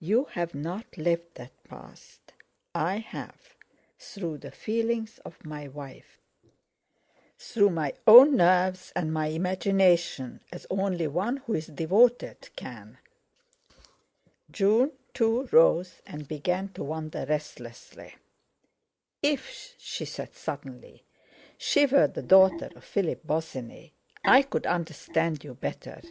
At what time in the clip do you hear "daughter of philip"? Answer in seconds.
22.20-23.26